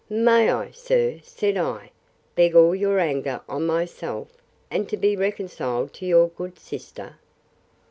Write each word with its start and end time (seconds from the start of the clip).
May 0.09 0.49
I, 0.49 0.71
sir, 0.71 1.19
said 1.21 1.57
I, 1.57 1.91
beg 2.33 2.55
all 2.55 2.73
your 2.73 2.97
anger 2.97 3.41
on 3.47 3.67
myself, 3.67 4.29
and 4.71 4.89
to 4.89 4.97
be 4.97 5.15
reconciled 5.15 5.93
to 5.93 6.07
your 6.07 6.29
good 6.29 6.57
sister? 6.57 7.17